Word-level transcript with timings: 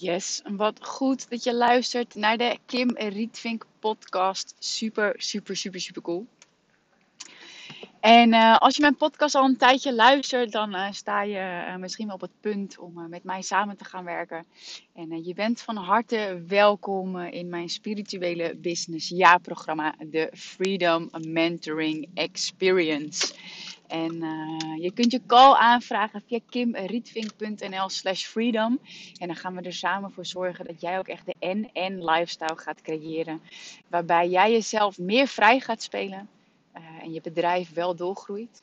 Yes, 0.00 0.42
wat 0.56 0.86
goed 0.86 1.30
dat 1.30 1.44
je 1.44 1.54
luistert 1.54 2.14
naar 2.14 2.36
de 2.36 2.58
Kim 2.66 2.96
Rietvink 2.96 3.66
podcast. 3.78 4.54
Super, 4.58 5.14
super, 5.16 5.56
super, 5.56 5.80
super 5.80 6.02
cool. 6.02 6.26
En 8.00 8.32
uh, 8.32 8.56
als 8.56 8.74
je 8.76 8.80
mijn 8.80 8.96
podcast 8.96 9.34
al 9.34 9.44
een 9.44 9.56
tijdje 9.56 9.94
luistert, 9.94 10.52
dan 10.52 10.74
uh, 10.74 10.92
sta 10.92 11.22
je 11.22 11.64
uh, 11.68 11.76
misschien 11.76 12.06
wel 12.06 12.14
op 12.14 12.20
het 12.20 12.40
punt 12.40 12.78
om 12.78 13.08
met 13.08 13.24
mij 13.24 13.42
samen 13.42 13.76
te 13.76 13.84
gaan 13.84 14.04
werken. 14.04 14.46
En 14.94 15.24
je 15.24 15.34
bent 15.34 15.60
van 15.60 15.76
harte 15.76 16.42
welkom 16.46 17.18
in 17.18 17.48
mijn 17.48 17.68
spirituele 17.68 18.56
business 18.56 19.08
jaarprogramma, 19.08 19.94
de 20.06 20.30
Freedom 20.34 21.10
Mentoring 21.20 22.08
Experience. 22.14 23.34
En 23.88 24.14
uh, 24.14 24.82
je 24.82 24.92
kunt 24.92 25.12
je 25.12 25.20
call 25.26 25.54
aanvragen 25.54 26.22
via 26.26 26.38
kimrietvink.nl 26.48 27.88
slash 27.88 28.24
freedom. 28.24 28.78
En 29.18 29.26
dan 29.26 29.36
gaan 29.36 29.54
we 29.54 29.62
er 29.62 29.72
samen 29.72 30.12
voor 30.12 30.26
zorgen 30.26 30.64
dat 30.64 30.80
jij 30.80 30.98
ook 30.98 31.08
echt 31.08 31.26
de 31.26 31.34
en-en 31.38 32.04
lifestyle 32.04 32.56
gaat 32.56 32.82
creëren. 32.82 33.40
Waarbij 33.88 34.28
jij 34.28 34.52
jezelf 34.52 34.98
meer 34.98 35.26
vrij 35.26 35.60
gaat 35.60 35.82
spelen 35.82 36.28
uh, 36.76 37.02
en 37.02 37.12
je 37.12 37.20
bedrijf 37.20 37.72
wel 37.72 37.96
doorgroeit. 37.96 38.62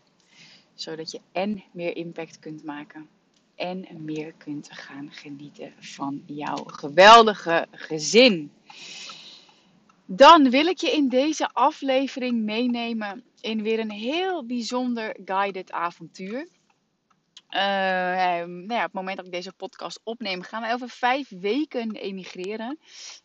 Zodat 0.74 1.12
je 1.12 1.20
en 1.32 1.64
meer 1.72 1.96
impact 1.96 2.40
kunt 2.40 2.64
maken 2.64 3.08
en 3.56 3.88
meer 4.00 4.34
kunt 4.38 4.68
gaan 4.72 5.12
genieten 5.12 5.74
van 5.80 6.24
jouw 6.26 6.64
geweldige 6.66 7.68
gezin. 7.72 8.52
Dan 10.06 10.50
wil 10.50 10.66
ik 10.66 10.78
je 10.78 10.92
in 10.92 11.10
deze 11.10 11.50
aflevering 11.54 12.44
meenemen 12.44 13.24
in 13.46 13.64
weer 13.64 13.80
een 13.80 13.92
heel 13.92 14.46
bijzonder 14.46 15.18
guided 15.26 15.72
avontuur. 15.72 16.48
Uh, 17.50 17.62
nou 17.62 18.68
ja, 18.68 18.78
op 18.78 18.84
het 18.84 18.94
moment 18.94 19.18
dat 19.18 19.26
ik 19.26 19.32
deze 19.32 19.54
podcast 19.54 20.00
opneem, 20.04 20.42
gaan 20.42 20.62
we 20.62 20.74
over 20.74 20.90
vijf 20.90 21.30
weken 21.30 21.92
emigreren. 21.92 22.80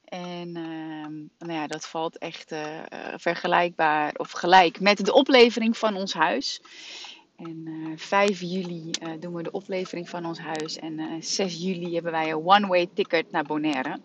En 0.05 0.49
uh, 0.49 1.07
nou 1.39 1.53
ja, 1.53 1.67
dat 1.67 1.89
valt 1.89 2.19
echt 2.19 2.53
uh, 2.53 2.81
vergelijkbaar 3.17 4.15
of 4.17 4.31
gelijk 4.31 4.81
met 4.81 5.05
de 5.05 5.13
oplevering 5.13 5.77
van 5.77 5.97
ons 5.97 6.15
huis. 6.15 6.61
En 7.45 7.67
uh, 7.67 7.93
5 7.97 8.41
juli 8.41 8.91
uh, 9.03 9.13
doen 9.21 9.35
we 9.35 9.43
de 9.43 9.51
oplevering 9.51 10.09
van 10.09 10.27
ons 10.27 10.39
huis. 10.39 10.79
En 10.79 10.99
uh, 10.99 11.13
6 11.21 11.57
juli 11.57 11.95
hebben 11.95 12.13
wij 12.13 12.31
een 12.31 12.47
one-way 12.47 12.89
ticket 12.95 13.31
naar 13.31 13.45
Bonaire. 13.45 14.01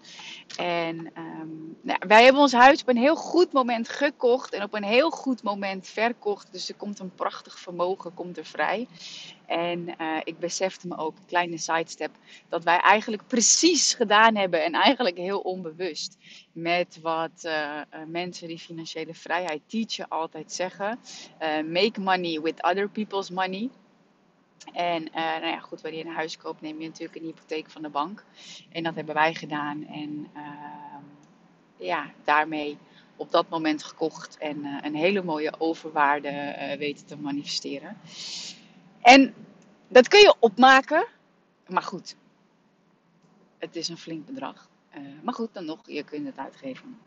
En 0.57 0.97
um, 1.17 1.77
nou, 1.81 1.99
wij 2.07 2.23
hebben 2.23 2.41
ons 2.41 2.53
huis 2.53 2.81
op 2.81 2.87
een 2.87 2.97
heel 2.97 3.15
goed 3.15 3.51
moment 3.51 3.89
gekocht. 3.89 4.53
En 4.53 4.63
op 4.63 4.73
een 4.73 4.83
heel 4.83 5.09
goed 5.09 5.43
moment 5.43 5.87
verkocht. 5.87 6.47
Dus 6.51 6.69
er 6.69 6.75
komt 6.75 6.99
een 6.99 7.15
prachtig 7.15 7.59
vermogen 7.59 8.13
komt 8.13 8.37
er 8.37 8.45
vrij. 8.45 8.87
En 9.47 9.95
uh, 10.01 10.17
ik 10.23 10.39
besefte 10.39 10.87
me 10.87 10.97
ook, 10.97 11.15
kleine 11.27 11.57
sidestep, 11.57 12.11
dat 12.49 12.63
wij 12.63 12.77
eigenlijk 12.77 13.27
precies 13.27 13.93
gedaan 13.93 14.35
hebben. 14.35 14.63
En 14.63 14.73
eigenlijk 14.73 15.17
heel 15.17 15.39
onbewust. 15.39 16.17
Met 16.51 16.99
wat 17.01 17.43
uh, 17.43 17.81
mensen 18.07 18.47
die 18.47 18.59
financiële 18.59 19.13
vrijheid 19.13 19.61
teachen 19.65 20.07
altijd 20.07 20.51
zeggen. 20.51 20.99
Make 21.71 21.99
money 21.99 22.41
with 22.41 22.63
other 22.63 22.89
people's 22.89 23.29
money. 23.29 23.69
En 24.73 25.03
nou 25.13 25.45
ja, 25.45 25.59
goed, 25.59 25.81
wanneer 25.81 25.99
je 25.99 26.05
een 26.05 26.15
huis 26.15 26.37
koopt, 26.37 26.61
neem 26.61 26.81
je 26.81 26.87
natuurlijk 26.87 27.19
een 27.19 27.25
hypotheek 27.25 27.69
van 27.69 27.81
de 27.81 27.89
bank. 27.89 28.23
En 28.71 28.83
dat 28.83 28.95
hebben 28.95 29.15
wij 29.15 29.33
gedaan. 29.33 29.87
En 29.87 30.27
ehm, 30.33 31.03
ja, 31.77 32.11
daarmee 32.23 32.77
op 33.15 33.31
dat 33.31 33.49
moment 33.49 33.83
gekocht. 33.83 34.37
En 34.37 34.65
een 34.81 34.95
hele 34.95 35.23
mooie 35.23 35.53
overwaarde 35.59 36.75
weten 36.77 37.05
te 37.05 37.17
manifesteren. 37.17 37.97
En 39.05 39.33
dat 39.87 40.07
kun 40.07 40.19
je 40.19 40.35
opmaken. 40.39 41.05
Maar 41.67 41.83
goed, 41.83 42.15
het 43.57 43.75
is 43.75 43.87
een 43.87 43.97
flink 43.97 44.25
bedrag. 44.25 44.69
Uh, 44.97 45.01
maar 45.23 45.33
goed, 45.33 45.53
dan 45.53 45.65
nog, 45.65 45.79
je 45.85 46.03
kunt 46.03 46.25
het 46.25 46.37
uitgeven. 46.37 46.97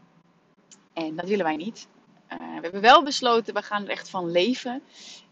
En 0.92 1.16
dat 1.16 1.28
willen 1.28 1.44
wij 1.44 1.56
niet. 1.56 1.88
Uh, 2.32 2.38
we 2.38 2.62
hebben 2.62 2.80
wel 2.80 3.02
besloten, 3.02 3.54
we 3.54 3.62
gaan 3.62 3.82
er 3.82 3.90
echt 3.90 4.10
van 4.10 4.30
leven. 4.30 4.82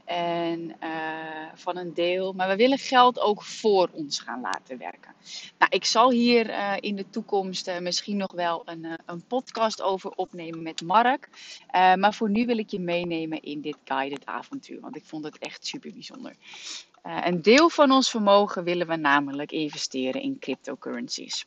En 0.05 0.77
uh, 0.83 1.47
van 1.55 1.77
een 1.77 1.95
deel. 1.95 2.33
Maar 2.33 2.49
we 2.49 2.57
willen 2.57 2.79
geld 2.79 3.21
ook 3.21 3.43
voor 3.43 3.89
ons 3.93 4.21
gaan 4.21 4.41
laten 4.41 4.79
werken. 4.79 5.15
Nou, 5.59 5.71
ik 5.75 5.85
zal 5.85 6.11
hier 6.11 6.49
uh, 6.49 6.73
in 6.81 6.97
de 6.97 7.11
toekomst 7.11 7.81
misschien 7.81 8.17
nog 8.17 8.33
wel 8.33 8.63
een, 8.65 8.99
een, 9.07 9.27
podcast 9.27 9.83
over 9.83 10.11
opnemen 10.11 10.63
met 10.63 10.83
Mark. 10.83 11.29
maar 11.73 12.15
voor 12.15 12.31
nu 12.31 12.47
wil 12.47 12.59
ik 12.59 12.71
je 12.71 12.81
meenemen 12.81 13.43
in 13.43 13.61
dit 13.61 13.77
guided 13.85 14.27
avontuur. 14.27 14.81
Want 14.81 14.97
ik 14.97 15.05
vond 15.05 15.25
het 15.25 15.39
echt 15.39 15.67
super 15.67 15.93
bijzonder. 15.93 16.37
een 17.03 17.43
deel 17.43 17.69
van 17.69 17.91
ons 17.91 18.11
vermogen 18.11 18.65
willen 18.65 18.87
we 18.87 18.97
namelijk 18.97 19.53
investeren 19.53 20.23
in 20.23 20.39
cryptocurrencies. 20.39 21.47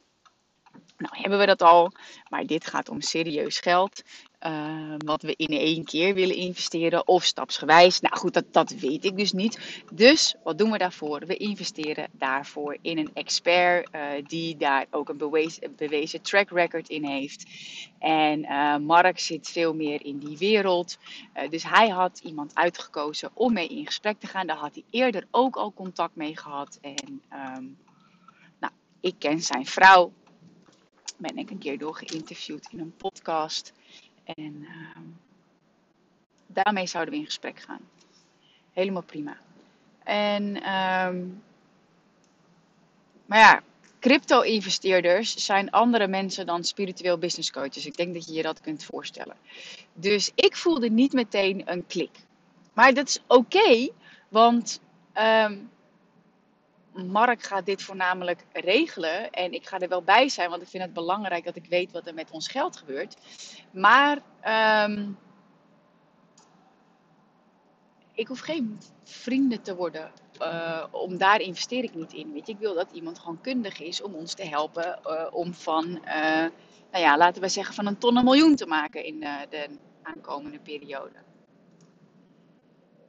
Nou, 0.99 1.17
hebben 1.17 1.39
we 1.39 1.45
dat 1.45 1.61
al, 1.61 1.91
maar 2.29 2.45
dit 2.45 2.67
gaat 2.67 2.89
om 2.89 3.01
serieus 3.01 3.59
geld. 3.59 4.03
Uh, 4.47 4.93
wat 4.97 5.21
we 5.21 5.33
in 5.35 5.57
één 5.57 5.83
keer 5.83 6.13
willen 6.13 6.35
investeren 6.35 7.07
of 7.07 7.23
stapsgewijs. 7.23 7.99
Nou 7.99 8.17
goed, 8.17 8.33
dat, 8.33 8.53
dat 8.53 8.69
weet 8.69 9.05
ik 9.05 9.17
dus 9.17 9.31
niet. 9.31 9.83
Dus 9.93 10.35
wat 10.43 10.57
doen 10.57 10.71
we 10.71 10.77
daarvoor? 10.77 11.25
We 11.25 11.35
investeren 11.35 12.07
daarvoor 12.11 12.77
in 12.81 12.97
een 12.97 13.09
expert 13.13 13.89
uh, 13.95 14.01
die 14.27 14.57
daar 14.57 14.85
ook 14.89 15.09
een 15.09 15.17
bewezen, 15.75 16.21
track 16.21 16.49
record 16.49 16.89
in 16.89 17.05
heeft. 17.05 17.45
En 17.99 18.39
uh, 18.39 18.77
Mark 18.77 19.19
zit 19.19 19.49
veel 19.49 19.73
meer 19.75 20.05
in 20.05 20.17
die 20.17 20.37
wereld. 20.37 20.97
dus 21.49 21.63
hij 21.63 21.89
had 21.89 22.19
iemand 22.23 22.55
uitgekozen 22.55 23.31
om 23.33 23.53
mee 23.53 23.67
in 23.67 23.85
gesprek 23.85 24.19
te 24.19 24.27
gaan. 24.27 24.47
Daar 24.47 24.57
had 24.57 24.73
hij 24.73 24.83
eerder 24.89 25.27
ook 25.31 25.55
al 25.55 25.73
contact 25.73 26.15
mee 26.15 26.37
gehad. 26.37 26.77
En 26.81 27.21
um, 27.33 27.77
nou, 28.59 28.73
ik 28.99 29.15
ken 29.17 29.41
zijn 29.41 29.65
vrouw 29.65 30.11
ben 31.19 31.37
ik 31.37 31.49
een 31.49 31.57
keer 31.57 31.77
door 31.77 31.95
geïnterviewd 31.95 32.67
in 32.71 32.79
een 32.79 32.95
podcast. 32.97 33.73
En 34.23 34.55
uh, 34.61 34.97
daarmee 36.47 36.87
zouden 36.87 37.13
we 37.13 37.19
in 37.19 37.25
gesprek 37.25 37.59
gaan. 37.59 37.81
Helemaal 38.73 39.03
prima. 39.03 39.37
En, 40.03 40.43
um, 40.55 41.43
maar 43.25 43.39
ja, 43.39 43.63
crypto-investeerders 43.99 45.45
zijn 45.45 45.71
andere 45.71 46.07
mensen 46.07 46.45
dan 46.45 46.63
spiritueel 46.63 47.17
business 47.17 47.51
coaches. 47.51 47.85
Ik 47.85 47.97
denk 47.97 48.13
dat 48.13 48.27
je 48.27 48.33
je 48.33 48.41
dat 48.41 48.61
kunt 48.61 48.83
voorstellen. 48.83 49.35
Dus 49.93 50.31
ik 50.35 50.55
voelde 50.55 50.89
niet 50.89 51.13
meteen 51.13 51.61
een 51.65 51.87
klik. 51.87 52.19
Maar 52.73 52.93
dat 52.93 53.07
is 53.07 53.21
oké, 53.27 53.89
want 54.29 54.81
um, 55.17 55.69
Mark 57.07 57.43
gaat 57.43 57.65
dit 57.65 57.83
voornamelijk 57.83 58.45
regelen. 58.53 59.29
En 59.29 59.51
ik 59.53 59.67
ga 59.67 59.79
er 59.79 59.89
wel 59.89 60.03
bij 60.03 60.29
zijn, 60.29 60.49
want 60.49 60.61
ik 60.61 60.67
vind 60.67 60.83
het 60.83 60.93
belangrijk 60.93 61.45
dat 61.45 61.55
ik 61.55 61.65
weet 61.65 61.91
wat 61.91 62.07
er 62.07 62.13
met 62.13 62.31
ons 62.31 62.47
geld 62.47 62.77
gebeurt. 62.77 63.15
Maar 63.71 64.21
um, 64.85 65.17
ik 68.13 68.27
hoef 68.27 68.39
geen 68.39 68.79
vrienden 69.03 69.61
te 69.61 69.75
worden. 69.75 70.11
Uh, 70.41 70.85
om 70.91 71.17
daar 71.17 71.41
investeer 71.41 71.83
ik 71.83 71.95
niet 71.95 72.13
in. 72.13 72.33
Weet 72.33 72.47
je, 72.47 72.53
ik 72.53 72.59
wil 72.59 72.73
dat 72.73 72.91
iemand 72.91 73.19
gewoon 73.19 73.41
kundig 73.41 73.79
is 73.79 74.01
om 74.01 74.13
ons 74.13 74.33
te 74.33 74.45
helpen 74.45 74.99
uh, 75.05 75.27
om 75.31 75.53
van, 75.53 75.85
uh, 75.85 76.45
nou 76.91 77.03
ja, 77.03 77.17
laten 77.17 77.41
we 77.41 77.49
zeggen, 77.49 77.75
van 77.75 77.85
een 77.85 77.97
ton 77.97 78.17
een 78.17 78.23
miljoen 78.23 78.55
te 78.55 78.65
maken 78.65 79.03
in 79.05 79.19
de 79.19 79.67
aankomende 80.01 80.59
periode. 80.59 81.17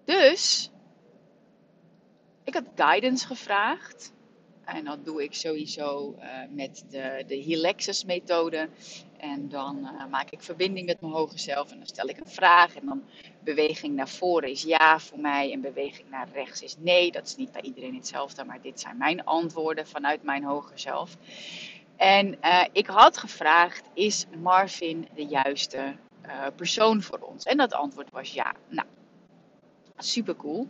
Dus 0.05 0.71
ik 2.51 2.57
had 2.65 2.87
guidance 2.89 3.27
gevraagd. 3.27 4.13
En 4.65 4.85
dat 4.85 5.05
doe 5.05 5.23
ik 5.23 5.35
sowieso 5.35 6.15
uh, 6.19 6.27
met 6.51 6.85
de, 6.91 7.25
de 7.27 7.35
Hilexus 7.35 8.05
methode. 8.05 8.69
En 9.17 9.49
dan 9.49 9.79
uh, 9.79 10.07
maak 10.07 10.31
ik 10.31 10.43
verbinding 10.43 10.87
met 10.87 11.01
mijn 11.01 11.13
hoger 11.13 11.39
zelf. 11.39 11.71
En 11.71 11.77
dan 11.77 11.87
stel 11.87 12.09
ik 12.09 12.19
een 12.19 12.31
vraag. 12.31 12.75
En 12.75 12.87
dan 12.87 13.03
beweging 13.45 13.95
naar 13.95 14.09
voren 14.09 14.51
is 14.51 14.63
ja 14.63 14.99
voor 14.99 15.19
mij. 15.19 15.53
En 15.53 15.61
beweging 15.61 16.11
naar 16.11 16.29
rechts 16.33 16.63
is 16.63 16.77
nee. 16.79 17.13
Dat 17.13 17.27
is 17.27 17.37
niet 17.37 17.53
bij 17.53 17.63
iedereen 17.63 17.95
hetzelfde. 17.95 18.45
Maar 18.45 18.61
dit 18.63 18.81
zijn 18.81 18.97
mijn 18.97 19.25
antwoorden 19.25 19.87
vanuit 19.87 20.23
mijn 20.23 20.45
hoger 20.45 20.79
zelf. 20.79 21.17
En 21.97 22.37
uh, 22.45 22.65
ik 22.73 22.87
had 22.87 23.17
gevraagd: 23.17 23.83
is 23.95 24.27
Marvin 24.43 25.09
de 25.15 25.25
juiste 25.25 25.95
persoon 26.57 27.03
voor 27.03 27.19
ons? 27.19 27.45
En 27.45 27.57
dat 27.57 27.73
antwoord 27.73 28.11
was 28.11 28.33
ja. 28.33 28.55
Nou, 28.69 28.87
super 29.97 30.37
cool. 30.37 30.69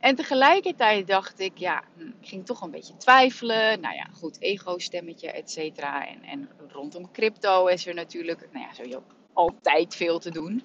En 0.00 0.14
tegelijkertijd 0.14 1.06
dacht 1.06 1.40
ik, 1.40 1.58
ja, 1.58 1.82
hm, 1.96 2.06
ik 2.06 2.28
ging 2.28 2.46
toch 2.46 2.60
een 2.60 2.70
beetje 2.70 2.96
twijfelen. 2.96 3.80
Nou 3.80 3.94
ja, 3.94 4.06
goed, 4.12 4.40
ego-stemmetje, 4.40 5.30
et 5.30 5.50
cetera. 5.50 6.06
En, 6.06 6.22
en 6.22 6.48
rondom 6.68 7.10
crypto 7.12 7.66
is 7.66 7.86
er 7.86 7.94
natuurlijk, 7.94 8.48
nou 8.52 8.64
ja, 8.64 8.72
sowieso 8.72 9.02
altijd 9.32 9.94
veel 9.94 10.18
te 10.18 10.30
doen. 10.30 10.64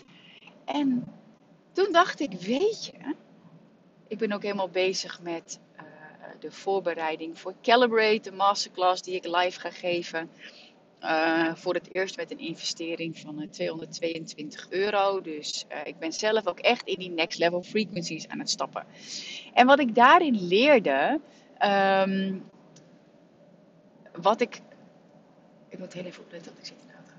En 0.66 1.14
toen 1.72 1.92
dacht 1.92 2.20
ik, 2.20 2.32
weet 2.32 2.86
je, 2.86 3.16
ik 4.08 4.18
ben 4.18 4.32
ook 4.32 4.42
helemaal 4.42 4.70
bezig 4.70 5.22
met 5.22 5.60
uh, 5.78 5.84
de 6.40 6.52
voorbereiding 6.52 7.40
voor 7.40 7.54
Calibrate, 7.62 8.30
de 8.30 8.32
masterclass 8.32 9.02
die 9.02 9.16
ik 9.16 9.26
live 9.26 9.60
ga 9.60 9.72
geven. 9.72 10.30
Uh, 11.06 11.56
voor 11.56 11.74
het 11.74 11.94
eerst 11.94 12.18
met 12.18 12.32
een 12.32 12.40
investering 12.40 13.20
van 13.20 13.42
uh, 13.42 13.50
222 13.50 14.68
euro. 14.70 15.22
Dus 15.22 15.66
uh, 15.72 15.78
ik 15.84 16.00
ben 16.00 16.14
zelf 16.14 16.48
ook 16.48 16.60
echt 16.60 16.88
in 16.88 17.00
die 17.00 17.10
next 17.10 17.40
level 17.40 17.64
frequencies 17.64 18.28
aan 18.28 18.40
het 18.40 18.50
stappen. 18.50 18.86
En 19.54 19.66
wat 19.66 19.80
ik 19.80 19.96
daarin 19.96 20.48
leerde, 20.48 21.20
um, 21.64 22.44
wat 24.22 24.42
ik 24.42 24.62
Ik 25.70 25.80
moet 25.80 25.94
heel 25.94 26.06
even 26.06 26.24
opletten, 26.24 26.54
want 26.54 26.68
ik 26.68 26.74
zit 26.74 26.88
de 26.88 26.94
auto. 26.94 27.14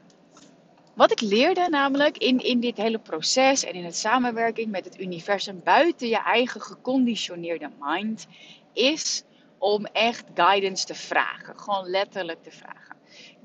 Wat 0.95 1.11
ik 1.11 1.21
leerde 1.21 1.67
namelijk 1.71 2.19
in, 2.19 2.39
in 2.39 2.61
dit 2.61 2.77
hele 2.77 2.99
proces 2.99 3.65
en 3.65 3.73
in 3.73 3.85
het 3.85 3.97
samenwerking 3.97 4.71
met 4.71 4.85
het 4.85 5.01
universum 5.01 5.61
buiten 5.65 6.09
je 6.09 6.23
eigen 6.23 6.61
geconditioneerde 6.61 7.71
mind, 7.81 8.27
is 8.73 9.23
om 9.59 9.85
echt 9.85 10.25
guidance 10.35 10.87
te 10.87 10.95
vragen. 10.95 11.59
Gewoon 11.59 11.91
letterlijk 11.91 12.43
te 12.43 12.51
vragen. 12.51 12.96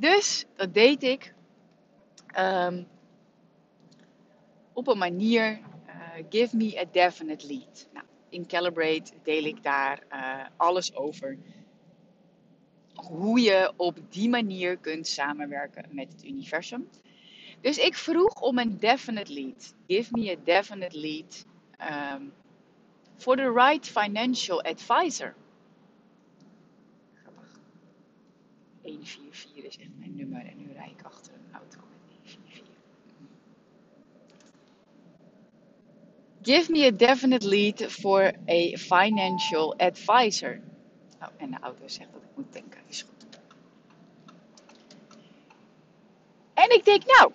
Dus 0.01 0.45
dat 0.56 0.74
deed 0.74 1.03
ik 1.03 1.33
um, 2.38 2.88
op 4.74 4.88
een 4.88 4.98
manier, 4.98 5.59
uh, 5.88 6.25
give 6.30 6.57
me 6.57 6.80
a 6.80 6.86
definite 6.92 7.48
lead. 7.48 7.88
Nou, 7.94 8.06
in 8.30 8.48
Calibrate 8.48 9.12
deel 9.24 9.44
ik 9.44 9.63
daar 9.63 10.03
uh, 10.12 10.45
alles 10.57 10.95
over. 10.95 11.38
Hoe 12.94 13.39
je 13.39 13.74
op 13.77 13.98
die 14.09 14.30
manier 14.30 14.77
kunt 14.77 15.07
samenwerken 15.07 15.86
met 15.92 16.12
het 16.12 16.25
universum. 16.25 16.89
Dus 17.62 17.77
ik 17.77 17.95
vroeg 17.95 18.42
om 18.42 18.57
een 18.57 18.77
definite 18.80 19.33
lead. 19.33 19.74
Give 19.88 20.09
me 20.12 20.31
a 20.31 20.36
definite 20.44 21.00
lead 21.00 21.45
um, 21.92 22.33
for 23.18 23.36
the 23.36 23.51
right 23.51 23.88
financial 23.88 24.62
advisor. 24.62 25.36
144 28.81 29.31
is 29.71 29.77
echt 29.77 29.97
mijn 29.97 30.15
nummer 30.15 30.45
en 30.45 30.57
nu 30.57 30.71
rijd 30.73 30.91
ik 30.91 31.01
achter 31.06 31.33
een 31.33 31.53
auto 31.53 31.79
met 31.89 32.00
144. 32.09 32.75
Give 36.41 36.71
me 36.71 36.85
a 36.85 36.91
definite 36.91 37.47
lead 37.47 37.91
for 37.91 38.33
a 38.50 38.77
financial 38.77 39.75
advisor. 39.77 40.62
Oh, 41.21 41.27
en 41.38 41.51
de 41.51 41.57
auto 41.62 41.88
zegt 41.88 42.12
dat 42.13 42.21
ik 42.21 42.35
moet 42.35 42.53
denken. 42.53 42.81
Is 42.88 43.01
goed. 43.01 43.39
En 46.53 46.69
ik 46.69 46.85
denk, 46.85 47.06
nou, 47.06 47.31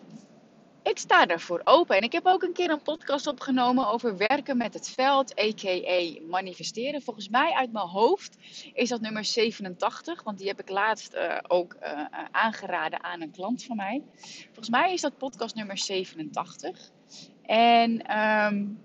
ik 0.86 0.98
sta 0.98 1.26
daarvoor 1.26 1.60
open. 1.64 1.96
En 1.96 2.02
ik 2.02 2.12
heb 2.12 2.26
ook 2.26 2.42
een 2.42 2.52
keer 2.52 2.70
een 2.70 2.82
podcast 2.82 3.26
opgenomen 3.26 3.88
over 3.88 4.16
werken 4.16 4.56
met 4.56 4.74
het 4.74 4.88
veld, 4.88 5.40
a.k.a. 5.40 6.20
manifesteren. 6.28 7.02
Volgens 7.02 7.28
mij 7.28 7.52
uit 7.52 7.72
mijn 7.72 7.86
hoofd 7.86 8.36
is 8.74 8.88
dat 8.88 9.00
nummer 9.00 9.24
87, 9.24 10.22
want 10.22 10.38
die 10.38 10.46
heb 10.46 10.60
ik 10.60 10.68
laatst 10.68 11.14
uh, 11.14 11.38
ook 11.48 11.76
uh, 11.82 12.04
aangeraden 12.30 13.04
aan 13.04 13.20
een 13.20 13.30
klant 13.30 13.64
van 13.64 13.76
mij. 13.76 14.02
Volgens 14.44 14.68
mij 14.68 14.92
is 14.92 15.00
dat 15.00 15.18
podcast 15.18 15.54
nummer 15.54 15.78
87. 15.78 16.90
En 17.42 18.18
um, 18.18 18.84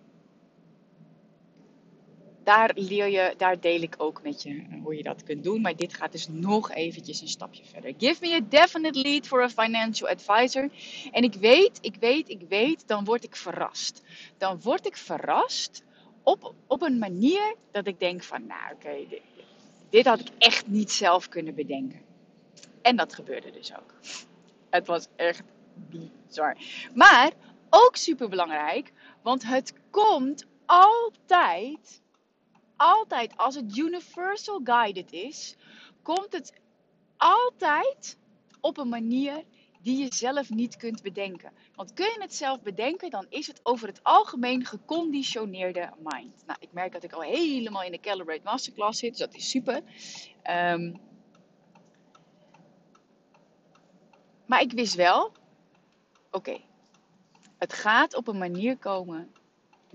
daar 2.43 2.71
leer 2.75 3.07
je, 3.07 3.33
daar 3.37 3.59
deel 3.59 3.81
ik 3.81 3.95
ook 3.97 4.23
met 4.23 4.43
je 4.43 4.49
eh, 4.49 4.83
hoe 4.83 4.95
je 4.95 5.03
dat 5.03 5.23
kunt 5.23 5.43
doen. 5.43 5.61
Maar 5.61 5.75
dit 5.75 5.93
gaat 5.93 6.11
dus 6.11 6.27
nog 6.27 6.71
eventjes 6.71 7.21
een 7.21 7.27
stapje 7.27 7.63
verder. 7.65 7.93
Give 7.97 8.27
me 8.27 8.33
a 8.35 8.39
definite 8.49 8.99
lead 8.99 9.27
for 9.27 9.41
a 9.41 9.49
financial 9.49 10.09
advisor. 10.09 10.69
En 11.11 11.23
ik 11.23 11.33
weet, 11.33 11.77
ik 11.81 11.95
weet, 11.99 12.29
ik 12.29 12.41
weet, 12.49 12.87
dan 12.87 13.05
word 13.05 13.23
ik 13.23 13.35
verrast. 13.35 14.03
Dan 14.37 14.59
word 14.61 14.85
ik 14.85 14.97
verrast 14.97 15.83
op, 16.23 16.53
op 16.67 16.81
een 16.81 16.97
manier 16.97 17.55
dat 17.71 17.87
ik 17.87 17.99
denk 17.99 18.23
van, 18.23 18.45
nou 18.45 18.73
oké, 18.73 19.09
dit, 19.09 19.21
dit 19.89 20.05
had 20.05 20.19
ik 20.19 20.29
echt 20.37 20.67
niet 20.67 20.91
zelf 20.91 21.29
kunnen 21.29 21.55
bedenken. 21.55 22.01
En 22.81 22.95
dat 22.95 23.13
gebeurde 23.13 23.51
dus 23.51 23.75
ook. 23.75 23.93
Het 24.69 24.87
was 24.87 25.07
echt 25.15 25.43
bizar. 25.73 26.57
Maar 26.93 27.31
ook 27.69 27.95
super 27.95 28.29
belangrijk, 28.29 28.91
want 29.21 29.43
het 29.43 29.73
komt 29.89 30.45
altijd 30.65 32.01
altijd, 32.81 33.37
als 33.37 33.55
het 33.55 33.77
universal 33.77 34.59
guided 34.63 35.11
is, 35.11 35.55
komt 36.01 36.33
het 36.33 36.53
altijd 37.17 38.17
op 38.61 38.77
een 38.77 38.89
manier 38.89 39.43
die 39.81 39.97
je 39.97 40.13
zelf 40.13 40.49
niet 40.49 40.77
kunt 40.77 41.01
bedenken. 41.01 41.51
Want 41.75 41.93
kun 41.93 42.05
je 42.05 42.17
het 42.19 42.33
zelf 42.33 42.61
bedenken, 42.61 43.09
dan 43.09 43.25
is 43.29 43.47
het 43.47 43.59
over 43.63 43.87
het 43.87 44.03
algemeen 44.03 44.65
geconditioneerde 44.65 45.89
mind. 46.03 46.43
Nou, 46.45 46.57
ik 46.59 46.71
merk 46.71 46.91
dat 46.91 47.03
ik 47.03 47.11
al 47.11 47.21
helemaal 47.21 47.83
in 47.83 47.91
de 47.91 47.99
Calibrate 47.99 48.41
Masterclass 48.43 48.99
zit, 48.99 49.09
dus 49.09 49.19
dat 49.19 49.35
is 49.35 49.49
super. 49.49 49.81
Um, 50.49 50.99
maar 54.45 54.61
ik 54.61 54.71
wist 54.71 54.95
wel, 54.95 55.31
oké, 56.31 56.57
het 57.57 57.73
gaat 57.73 58.15
op 58.15 58.27
een 58.27 58.37
manier 58.37 58.77
komen 58.77 59.31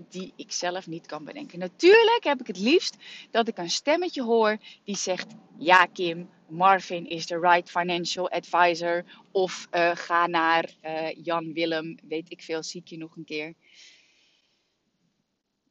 die 0.09 0.33
ik 0.35 0.51
zelf 0.51 0.87
niet 0.87 1.05
kan 1.05 1.23
bedenken. 1.23 1.59
Natuurlijk 1.59 2.23
heb 2.23 2.39
ik 2.39 2.47
het 2.47 2.59
liefst 2.59 2.95
dat 3.31 3.47
ik 3.47 3.57
een 3.57 3.69
stemmetje 3.69 4.23
hoor 4.23 4.57
die 4.83 4.97
zegt: 4.97 5.35
Ja, 5.57 5.85
Kim, 5.85 6.29
Marvin 6.47 7.09
is 7.09 7.25
de 7.25 7.39
right 7.39 7.69
financial 7.69 8.29
advisor. 8.29 9.03
Of 9.31 9.67
uh, 9.71 9.91
ga 9.93 10.27
naar 10.27 10.69
uh, 10.85 11.07
Jan 11.23 11.53
Willem, 11.53 11.97
weet 12.07 12.31
ik 12.31 12.41
veel, 12.41 12.63
zie 12.63 12.81
je 12.85 12.97
nog 12.97 13.15
een 13.15 13.25
keer 13.25 13.53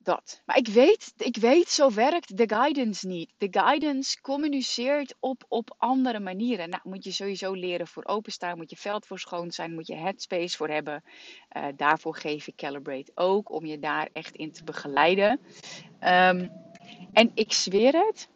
dat. 0.07 0.43
Maar 0.45 0.57
ik 0.57 0.69
weet, 0.69 1.13
ik 1.17 1.37
weet, 1.37 1.69
zo 1.69 1.93
werkt 1.93 2.37
de 2.37 2.49
guidance 2.49 3.07
niet. 3.07 3.35
De 3.39 3.49
guidance 3.51 4.21
communiceert 4.21 5.15
op, 5.21 5.45
op 5.49 5.75
andere 5.79 6.21
manieren. 6.21 6.69
Nou, 6.69 6.83
moet 6.85 7.05
je 7.05 7.11
sowieso 7.11 7.53
leren 7.53 7.87
voor 7.87 8.05
openstaan, 8.05 8.57
moet 8.57 8.71
je 8.71 8.77
veld 8.77 9.07
voor 9.07 9.19
schoon 9.19 9.51
zijn, 9.51 9.75
moet 9.75 9.87
je 9.87 9.95
headspace 9.95 10.57
voor 10.57 10.69
hebben. 10.69 11.05
Uh, 11.57 11.67
daarvoor 11.77 12.17
geef 12.17 12.47
ik 12.47 12.57
Calibrate 12.57 13.13
ook, 13.15 13.51
om 13.51 13.67
je 13.67 13.79
daar 13.79 14.09
echt 14.13 14.35
in 14.35 14.53
te 14.53 14.65
begeleiden. 14.65 15.41
Um, 16.01 16.51
en 17.13 17.31
ik 17.35 17.53
zweer 17.53 17.93
het, 17.93 18.29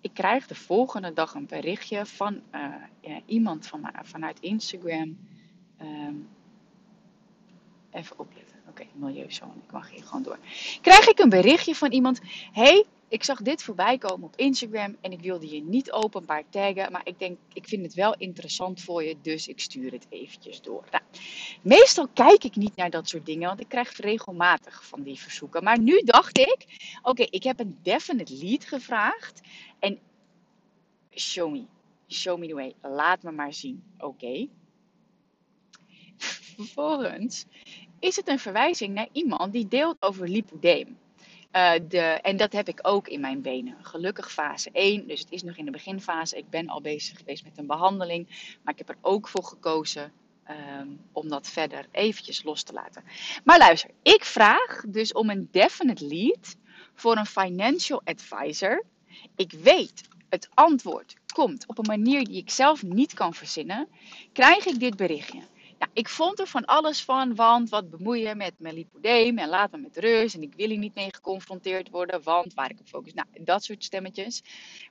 ik 0.00 0.14
krijg 0.14 0.46
de 0.46 0.54
volgende 0.54 1.12
dag 1.12 1.34
een 1.34 1.46
berichtje 1.46 2.06
van 2.06 2.42
ja, 3.00 3.20
iemand 3.26 3.66
van, 3.66 3.90
vanuit 4.02 4.40
Instagram. 4.40 5.18
Um, 5.80 6.28
even 7.92 8.18
opletten. 8.18 8.56
Oké, 8.68 8.82
okay, 8.82 8.92
milieuzone. 8.94 9.52
Ik 9.64 9.72
mag 9.72 9.90
hier 9.90 10.04
gewoon 10.04 10.22
door. 10.22 10.38
Krijg 10.80 11.08
ik 11.08 11.18
een 11.18 11.28
berichtje 11.28 11.74
van 11.74 11.92
iemand. 11.92 12.20
hey, 12.52 12.84
ik 13.10 13.24
zag 13.24 13.42
dit 13.42 13.62
voorbij 13.62 13.98
komen 13.98 14.26
op 14.26 14.36
Instagram 14.36 14.96
en 15.00 15.12
ik 15.12 15.20
wilde 15.20 15.54
je 15.54 15.62
niet 15.62 15.92
openbaar 15.92 16.42
taggen, 16.48 16.92
maar 16.92 17.00
ik 17.04 17.18
denk, 17.18 17.38
ik 17.52 17.68
vind 17.68 17.82
het 17.82 17.94
wel 17.94 18.14
interessant 18.18 18.80
voor 18.80 19.04
je, 19.04 19.16
dus 19.22 19.48
ik 19.48 19.60
stuur 19.60 19.92
het 19.92 20.06
eventjes 20.08 20.62
door. 20.62 20.84
Nou, 20.90 21.02
meestal 21.62 22.08
kijk 22.08 22.44
ik 22.44 22.56
niet 22.56 22.76
naar 22.76 22.90
dat 22.90 23.08
soort 23.08 23.26
dingen, 23.26 23.48
want 23.48 23.60
ik 23.60 23.68
krijg 23.68 23.96
regelmatig 23.96 24.86
van 24.86 25.02
die 25.02 25.18
verzoeken. 25.18 25.64
Maar 25.64 25.80
nu 25.80 26.02
dacht 26.04 26.38
ik, 26.38 26.66
oké, 27.02 27.22
ik 27.22 27.42
heb 27.42 27.60
een 27.60 27.78
definite 27.82 28.36
lead 28.36 28.64
gevraagd 28.64 29.40
en 29.78 29.98
show 31.14 31.52
me, 31.52 31.64
show 32.08 32.38
me 32.38 32.46
the 32.46 32.54
way, 32.54 32.74
laat 32.82 33.22
me 33.22 33.30
maar 33.30 33.54
zien. 33.54 33.82
Oké. 33.98 34.48
Vervolgens 36.60 37.44
is 37.98 38.16
het 38.16 38.28
een 38.28 38.38
verwijzing 38.38 38.94
naar 38.94 39.08
iemand 39.12 39.52
die 39.52 39.68
deelt 39.68 39.96
over 40.00 40.28
lipodeem. 40.28 40.98
Uh, 41.52 41.72
de, 41.88 41.98
en 41.98 42.36
dat 42.36 42.52
heb 42.52 42.68
ik 42.68 42.78
ook 42.82 43.08
in 43.08 43.20
mijn 43.20 43.42
benen. 43.42 43.76
Gelukkig 43.82 44.32
fase 44.32 44.70
1, 44.72 45.06
dus 45.06 45.20
het 45.20 45.30
is 45.30 45.42
nog 45.42 45.56
in 45.56 45.64
de 45.64 45.70
beginfase. 45.70 46.36
Ik 46.36 46.50
ben 46.50 46.68
al 46.68 46.80
bezig 46.80 47.18
geweest 47.18 47.44
met 47.44 47.58
een 47.58 47.66
behandeling, 47.66 48.26
maar 48.62 48.72
ik 48.72 48.78
heb 48.78 48.88
er 48.88 48.98
ook 49.00 49.28
voor 49.28 49.44
gekozen 49.44 50.12
um, 50.50 51.00
om 51.12 51.28
dat 51.28 51.48
verder 51.48 51.86
eventjes 51.90 52.42
los 52.42 52.62
te 52.62 52.72
laten. 52.72 53.04
Maar 53.44 53.58
luister, 53.58 53.90
ik 54.02 54.24
vraag 54.24 54.84
dus 54.88 55.12
om 55.12 55.30
een 55.30 55.48
definite 55.50 56.06
lead 56.06 56.56
voor 56.94 57.16
een 57.16 57.26
financial 57.26 58.02
advisor. 58.04 58.84
Ik 59.36 59.52
weet, 59.52 60.08
het 60.28 60.48
antwoord 60.54 61.16
komt 61.34 61.66
op 61.66 61.78
een 61.78 61.86
manier 61.86 62.24
die 62.24 62.36
ik 62.36 62.50
zelf 62.50 62.82
niet 62.82 63.14
kan 63.14 63.34
verzinnen. 63.34 63.88
Krijg 64.32 64.66
ik 64.66 64.80
dit 64.80 64.96
berichtje? 64.96 65.40
Ik 65.92 66.08
vond 66.08 66.38
er 66.38 66.46
van 66.46 66.64
alles 66.64 67.02
van, 67.02 67.34
want 67.34 67.68
wat 67.68 67.90
bemoeien 67.90 68.36
met 68.36 68.54
mijn 68.58 68.74
lipodeem 68.74 69.38
en 69.38 69.48
laat 69.48 69.70
me 69.70 69.78
met 69.78 69.96
rust 69.96 70.34
en 70.34 70.42
ik 70.42 70.54
wil 70.54 70.68
hier 70.68 70.78
niet 70.78 70.94
mee 70.94 71.14
geconfronteerd 71.14 71.88
worden, 71.90 72.22
want 72.22 72.54
waar 72.54 72.70
ik 72.70 72.80
op 72.80 72.86
focus, 72.86 73.14
nou, 73.14 73.28
dat 73.40 73.64
soort 73.64 73.84
stemmetjes. 73.84 74.42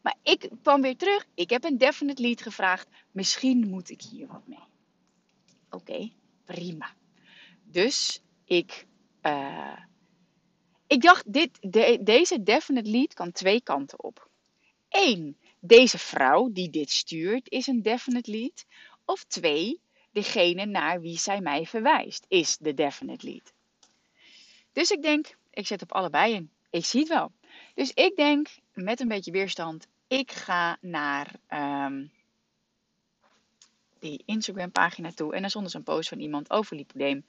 Maar 0.01 0.15
ik 0.23 0.49
kwam 0.61 0.81
weer 0.81 0.95
terug, 0.95 1.25
ik 1.33 1.49
heb 1.49 1.63
een 1.63 1.77
definite 1.77 2.21
lead 2.21 2.41
gevraagd, 2.41 2.87
misschien 3.11 3.69
moet 3.69 3.89
ik 3.89 4.01
hier 4.01 4.27
wat 4.27 4.47
mee. 4.47 4.67
Oké, 5.69 6.11
prima. 6.45 6.93
Dus 7.63 8.21
ik, 8.45 8.85
uh, 9.21 9.79
ik 10.87 11.01
dacht, 11.01 11.33
dit, 11.33 11.57
de, 11.59 11.99
deze 12.01 12.43
definite 12.43 12.89
lead 12.89 13.13
kan 13.13 13.31
twee 13.31 13.61
kanten 13.61 14.03
op. 14.03 14.29
Eén, 14.89 15.37
deze 15.59 15.97
vrouw 15.97 16.49
die 16.51 16.69
dit 16.69 16.89
stuurt 16.89 17.49
is 17.49 17.67
een 17.67 17.81
definite 17.81 18.31
lead. 18.31 18.65
Of 19.05 19.23
twee, 19.23 19.81
degene 20.11 20.65
naar 20.65 21.01
wie 21.01 21.17
zij 21.17 21.41
mij 21.41 21.65
verwijst, 21.65 22.25
is 22.27 22.57
de 22.57 22.73
definite 22.73 23.25
lead. 23.25 23.53
Dus 24.71 24.89
ik 24.89 25.01
denk, 25.01 25.37
ik 25.51 25.67
zet 25.67 25.81
op 25.81 25.91
allebei 25.91 26.33
in. 26.33 26.51
Ik 26.69 26.85
zie 26.85 26.99
het 26.99 27.09
wel. 27.09 27.31
Dus 27.73 27.91
ik 27.93 28.15
denk, 28.15 28.47
met 28.73 28.99
een 28.99 29.07
beetje 29.07 29.31
weerstand, 29.31 29.87
ik 30.07 30.31
ga 30.31 30.77
naar 30.81 31.31
um, 31.49 32.11
die 33.99 34.23
Instagram 34.25 34.71
pagina 34.71 35.11
toe. 35.11 35.35
En 35.35 35.47
dan 35.47 35.63
dus 35.63 35.73
een 35.73 35.83
post 35.83 36.09
van 36.09 36.19
iemand 36.19 36.49
over 36.49 36.75
lipodeem. 36.75 37.25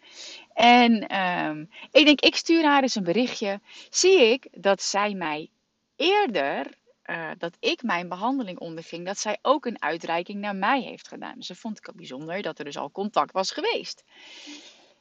En 0.55 1.21
um, 1.21 1.71
ik 1.91 2.05
denk, 2.05 2.21
ik 2.21 2.37
stuur 2.37 2.65
haar 2.65 2.83
eens 2.83 2.95
een 2.95 3.05
berichtje. 3.05 3.61
Zie 3.91 4.21
ik 4.21 4.49
dat 4.51 4.83
zij 4.83 5.15
mij 5.15 5.51
eerder 5.97 6.79
eh, 7.11 7.31
dat 7.39 7.57
ik 7.61 7.83
mijn 7.83 8.09
behandeling 8.09 8.59
onderging, 8.59 9.07
dat 9.07 9.19
zij 9.19 9.39
ook 9.43 9.67
een 9.67 9.83
uitreiking 9.83 10.41
naar 10.41 10.57
mij 10.57 10.81
heeft 10.81 11.09
gedaan. 11.09 11.35
Dus 11.37 11.47
dat 11.47 11.57
vond 11.57 11.79
ik 11.79 11.89
al 11.89 11.95
bijzonder 11.97 12.43
dat 12.43 12.59
er 12.59 12.65
dus 12.65 12.79
al 12.79 12.91
contact 12.91 13.33
was 13.33 13.51
geweest. 13.51 14.05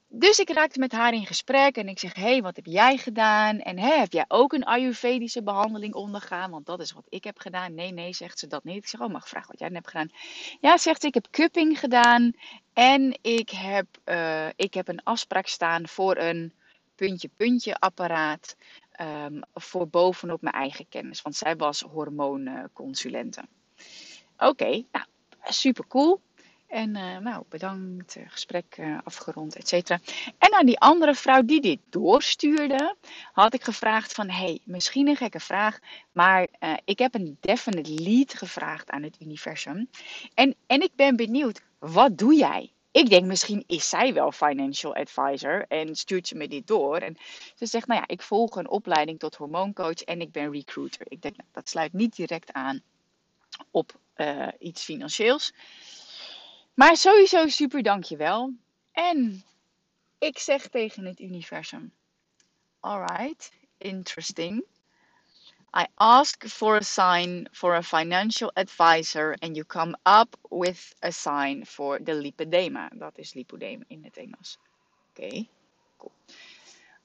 Dus 0.07 0.39
ik 0.39 0.49
raakte 0.49 0.79
met 0.79 0.91
haar 0.91 1.13
in 1.13 1.25
gesprek 1.25 1.75
en 1.75 1.87
ik 1.87 1.99
zeg: 1.99 2.13
Hé, 2.13 2.21
hey, 2.21 2.41
wat 2.41 2.55
heb 2.55 2.65
jij 2.65 2.97
gedaan? 2.97 3.59
En 3.59 3.79
hè, 3.79 3.97
heb 3.97 4.13
jij 4.13 4.25
ook 4.27 4.53
een 4.53 4.63
Ayurvedische 4.63 5.43
behandeling 5.43 5.93
ondergaan? 5.93 6.51
Want 6.51 6.65
dat 6.65 6.79
is 6.79 6.91
wat 6.91 7.05
ik 7.09 7.23
heb 7.23 7.39
gedaan. 7.39 7.73
Nee, 7.73 7.91
nee, 7.91 8.13
zegt 8.13 8.39
ze 8.39 8.47
dat 8.47 8.63
niet. 8.63 8.77
Ik 8.77 8.87
zeg: 8.87 9.01
Oh, 9.01 9.09
mag 9.09 9.21
ik 9.21 9.27
vragen 9.27 9.49
wat 9.49 9.59
jij 9.59 9.69
hebt 9.73 9.87
gedaan? 9.87 10.11
Ja, 10.61 10.77
zegt 10.77 11.01
ze: 11.01 11.07
Ik 11.07 11.13
heb 11.13 11.27
cupping 11.31 11.79
gedaan 11.79 12.33
en 12.73 13.17
ik 13.21 13.49
heb, 13.49 13.85
uh, 14.05 14.47
ik 14.55 14.73
heb 14.73 14.87
een 14.87 15.03
afspraak 15.03 15.47
staan 15.47 15.87
voor 15.87 16.17
een 16.17 16.53
puntje-puntje 16.95 17.75
apparaat. 17.75 18.55
Um, 19.01 19.41
voor 19.53 19.87
bovenop 19.87 20.41
mijn 20.41 20.55
eigen 20.55 20.85
kennis. 20.89 21.21
Want 21.21 21.35
zij 21.35 21.55
was 21.55 21.81
hormoonconsulente. 21.81 23.41
Oké, 24.37 24.45
okay, 24.45 24.85
nou, 24.91 25.05
super 25.43 25.87
cool. 25.87 26.21
En 26.67 26.95
uh, 26.95 27.17
nou, 27.17 27.43
bedankt, 27.49 28.15
uh, 28.15 28.23
gesprek 28.27 28.77
uh, 28.79 28.97
afgerond, 29.03 29.55
et 29.55 29.67
cetera. 29.67 29.99
En 30.37 30.53
aan 30.53 30.65
die 30.65 30.79
andere 30.79 31.15
vrouw 31.15 31.43
die 31.43 31.61
dit 31.61 31.79
doorstuurde, 31.89 32.95
had 33.31 33.53
ik 33.53 33.63
gevraagd 33.63 34.13
van... 34.13 34.29
hey, 34.29 34.59
misschien 34.63 35.07
een 35.07 35.15
gekke 35.15 35.39
vraag, 35.39 35.79
maar 36.11 36.47
ik 36.85 36.99
heb 36.99 37.15
een 37.15 37.37
definite 37.39 38.03
lead 38.03 38.33
gevraagd 38.33 38.89
aan 38.89 39.03
het 39.03 39.17
universum. 39.21 39.89
En, 40.33 40.55
en 40.67 40.81
ik 40.81 40.91
ben 40.95 41.15
benieuwd, 41.15 41.61
wat 41.79 42.17
doe 42.17 42.35
jij? 42.35 42.71
Ik 42.91 43.09
denk, 43.09 43.25
misschien 43.25 43.63
is 43.67 43.89
zij 43.89 44.13
wel 44.13 44.31
financial 44.31 44.95
advisor 44.95 45.65
en 45.67 45.95
stuurt 45.95 46.27
ze 46.27 46.35
me 46.35 46.47
dit 46.47 46.67
door. 46.67 46.97
En 46.97 47.17
ze 47.55 47.65
zegt, 47.65 47.87
nou 47.87 47.99
ja, 47.99 48.07
ik 48.07 48.21
volg 48.21 48.55
een 48.55 48.69
opleiding 48.69 49.19
tot 49.19 49.35
hormooncoach 49.35 50.01
en 50.03 50.21
ik 50.21 50.31
ben 50.31 50.51
recruiter. 50.51 51.05
Ik 51.09 51.21
denk, 51.21 51.37
nou, 51.37 51.49
dat 51.51 51.69
sluit 51.69 51.93
niet 51.93 52.15
direct 52.15 52.53
aan 52.53 52.81
op 53.71 53.99
iets 54.59 54.83
financieels. 54.83 55.53
Maar 56.73 56.97
sowieso 56.97 57.47
super 57.47 57.83
dankjewel. 57.83 58.53
En 58.91 59.43
ik 60.19 60.37
zeg 60.37 60.67
tegen 60.67 61.05
het 61.05 61.19
universum: 61.19 61.93
Alright, 62.79 63.51
interesting. 63.77 64.65
I 65.73 65.87
ask 65.99 66.45
for 66.47 66.77
a 66.77 66.83
sign 66.83 67.47
for 67.51 67.75
a 67.75 67.83
financial 67.83 68.51
advisor 68.55 69.35
and 69.41 69.55
you 69.55 69.63
come 69.63 69.95
up 70.05 70.35
with 70.49 70.93
a 71.01 71.11
sign 71.11 71.65
for 71.65 71.99
the 71.99 72.13
lipedema. 72.13 72.89
Dat 72.97 73.17
is 73.17 73.33
lipodema 73.33 73.83
in 73.87 74.03
het 74.03 74.17
Engels. 74.17 74.57
Oké, 75.09 75.25
okay, 75.25 75.49
cool. 75.97 76.11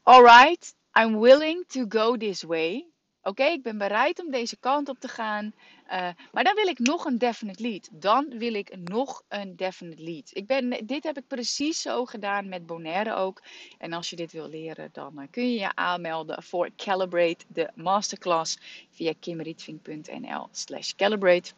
Alright, 0.02 0.74
I'm 0.94 1.18
willing 1.20 1.64
to 1.68 1.86
go 1.88 2.16
this 2.16 2.42
way. 2.42 2.86
Oké, 3.22 3.44
ik 3.44 3.62
ben 3.62 3.78
bereid 3.78 4.20
om 4.20 4.30
deze 4.30 4.56
kant 4.56 4.88
op 4.88 4.98
te 4.98 5.08
gaan. 5.08 5.54
Uh, 5.92 6.08
maar 6.32 6.44
dan 6.44 6.54
wil 6.54 6.66
ik 6.66 6.78
nog 6.78 7.04
een 7.04 7.18
definite 7.18 7.62
lead. 7.62 7.88
Dan 7.92 8.38
wil 8.38 8.54
ik 8.54 8.76
nog 8.76 9.22
een 9.28 9.56
definite 9.56 10.02
lead. 10.02 10.30
Ik 10.32 10.46
ben, 10.46 10.86
dit 10.86 11.04
heb 11.04 11.18
ik 11.18 11.26
precies 11.26 11.80
zo 11.80 12.04
gedaan 12.04 12.48
met 12.48 12.66
Bonaire 12.66 13.14
ook. 13.14 13.42
En 13.78 13.92
als 13.92 14.10
je 14.10 14.16
dit 14.16 14.32
wil 14.32 14.48
leren, 14.48 14.88
dan 14.92 15.12
uh, 15.16 15.24
kun 15.30 15.52
je 15.52 15.60
je 15.60 15.74
aanmelden 15.74 16.42
voor 16.42 16.70
Calibrate, 16.76 17.44
de 17.46 17.70
masterclass, 17.74 18.58
via 18.90 19.12
kimrietving.nl 19.20 20.48
slash 20.50 20.92
calibrate. 20.92 21.52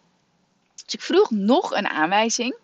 Dus 0.75 0.95
ik 0.95 1.01
vroeg 1.01 1.31
nog 1.31 1.71
een 1.71 1.87
aanwijzing. 1.87 2.57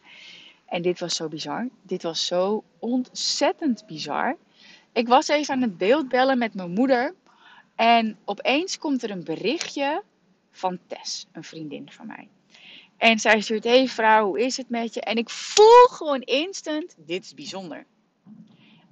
En 0.67 0.83
dit 0.83 1.01
was 1.01 1.15
zo 1.15 1.29
bizar. 1.29 1.69
Dit 1.83 2.03
was 2.03 2.27
zo 2.27 2.65
ontzettend 2.79 3.87
bizar. 3.87 4.37
Ik 4.93 5.09
was 5.09 5.29
even 5.29 5.55
aan 5.55 5.63
het 5.63 5.79
beeldbellen 5.79 6.39
met 6.39 6.55
mijn 6.55 6.71
moeder. 6.71 7.15
En 7.77 8.19
opeens 8.25 8.79
komt 8.79 9.03
er 9.03 9.11
een 9.11 9.25
berichtje 9.25 10.03
van 10.53 10.79
Tess, 10.87 11.27
een 11.33 11.45
vriendin 11.45 11.91
van 11.91 12.07
mij. 12.07 12.29
En 12.97 13.19
zij 13.19 13.41
stuurt: 13.41 13.65
Hey 13.65 13.89
vrouw, 13.89 14.27
hoe 14.27 14.41
is 14.41 14.57
het 14.57 14.69
met 14.69 14.95
je? 14.95 15.01
En 15.01 15.17
ik 15.17 15.31
voel 15.31 15.87
gewoon 15.89 16.21
instant: 16.21 16.95
dit 17.07 17.25
is 17.25 17.35
bijzonder. 17.35 17.87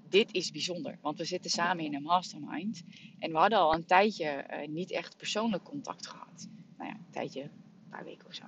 Dit 0.08 0.32
is 0.32 0.50
bijzonder, 0.50 0.98
want 1.00 1.18
we 1.18 1.24
zitten 1.24 1.50
samen 1.50 1.84
in 1.84 1.94
een 1.94 2.02
mastermind. 2.02 2.82
En 3.18 3.32
we 3.32 3.38
hadden 3.38 3.58
al 3.58 3.74
een 3.74 3.86
tijdje 3.86 4.46
uh, 4.50 4.68
niet 4.68 4.90
echt 4.90 5.16
persoonlijk 5.16 5.62
contact 5.62 6.06
gehad. 6.06 6.48
Nou 6.76 6.90
ja, 6.90 6.96
een 6.96 7.10
tijdje, 7.10 7.42
een 7.42 7.88
paar 7.90 8.04
weken 8.04 8.26
of 8.26 8.34
zo. 8.34 8.44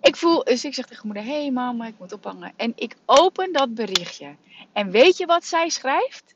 Ik 0.00 0.16
voel, 0.16 0.44
dus 0.44 0.64
ik 0.64 0.74
zeg 0.74 0.86
tegen 0.86 1.06
moeder: 1.06 1.24
Hey 1.24 1.50
mama, 1.50 1.86
ik 1.86 1.98
moet 1.98 2.12
ophangen. 2.12 2.52
En 2.56 2.72
ik 2.76 2.96
open 3.04 3.52
dat 3.52 3.74
berichtje. 3.74 4.36
En 4.72 4.90
weet 4.90 5.16
je 5.16 5.26
wat 5.26 5.44
zij 5.44 5.68
schrijft? 5.68 6.34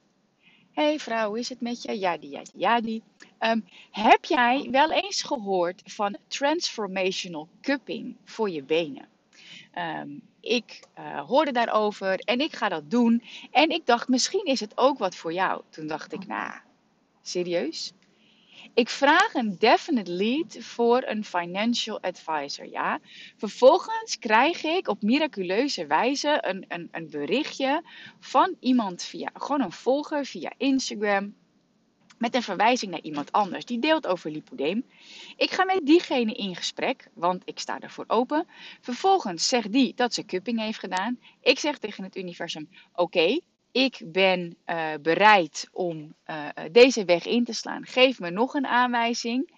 Hey 0.78 0.98
vrouw, 0.98 1.28
hoe 1.28 1.38
is 1.38 1.48
het 1.48 1.60
met 1.60 1.82
je? 1.82 1.98
Ja, 1.98 2.16
die, 2.16 2.30
ja, 2.30 2.42
die, 2.42 2.52
ja, 2.54 2.80
die. 2.80 3.02
Um, 3.40 3.64
heb 3.90 4.24
jij 4.24 4.68
wel 4.70 4.90
eens 4.90 5.22
gehoord 5.22 5.82
van 5.84 6.16
transformational 6.28 7.48
cupping 7.60 8.16
voor 8.24 8.50
je 8.50 8.62
benen? 8.62 9.08
Um, 9.78 10.22
ik 10.40 10.82
uh, 10.98 11.20
hoorde 11.20 11.52
daarover 11.52 12.18
en 12.18 12.40
ik 12.40 12.56
ga 12.56 12.68
dat 12.68 12.90
doen. 12.90 13.22
En 13.50 13.70
ik 13.70 13.86
dacht, 13.86 14.08
misschien 14.08 14.44
is 14.44 14.60
het 14.60 14.72
ook 14.74 14.98
wat 14.98 15.16
voor 15.16 15.32
jou. 15.32 15.62
Toen 15.68 15.86
dacht 15.86 16.12
ik, 16.12 16.26
nou, 16.26 16.52
serieus? 17.22 17.92
Ik 18.78 18.88
vraag 18.88 19.34
een 19.34 19.56
definite 19.58 20.10
lead 20.10 20.56
voor 20.60 21.02
een 21.06 21.24
financial 21.24 22.00
advisor. 22.00 22.68
Ja? 22.68 23.00
Vervolgens 23.36 24.18
krijg 24.18 24.64
ik 24.64 24.88
op 24.88 25.02
miraculeuze 25.02 25.86
wijze 25.86 26.38
een, 26.40 26.64
een, 26.68 26.88
een 26.92 27.10
berichtje 27.10 27.82
van 28.20 28.56
iemand 28.60 29.02
via, 29.02 29.30
gewoon 29.34 29.60
een 29.60 29.72
volger 29.72 30.24
via 30.24 30.52
Instagram. 30.56 31.34
Met 32.18 32.34
een 32.34 32.42
verwijzing 32.42 32.90
naar 32.90 33.02
iemand 33.02 33.32
anders 33.32 33.64
die 33.64 33.78
deelt 33.78 34.06
over 34.06 34.30
lipodeem. 34.30 34.84
Ik 35.36 35.50
ga 35.50 35.64
met 35.64 35.86
diegene 35.86 36.32
in 36.32 36.56
gesprek, 36.56 37.08
want 37.14 37.42
ik 37.44 37.58
sta 37.58 37.80
ervoor 37.80 38.04
open. 38.06 38.46
Vervolgens 38.80 39.48
zegt 39.48 39.72
die 39.72 39.94
dat 39.94 40.14
ze 40.14 40.24
cupping 40.24 40.60
heeft 40.60 40.78
gedaan. 40.78 41.18
Ik 41.40 41.58
zeg 41.58 41.78
tegen 41.78 42.04
het 42.04 42.16
universum: 42.16 42.68
Oké, 42.94 43.38
ik 43.72 44.02
ben 44.04 44.56
uh, 44.66 44.92
bereid 45.02 45.68
om 45.72 46.14
uh, 46.26 46.48
deze 46.72 47.04
weg 47.04 47.26
in 47.26 47.44
te 47.44 47.52
slaan. 47.52 47.86
Geef 47.86 48.20
me 48.20 48.30
nog 48.30 48.54
een 48.54 48.66
aanwijzing. 48.66 49.56